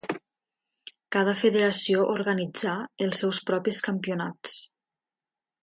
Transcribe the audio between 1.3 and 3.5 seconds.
federació organitzà els seus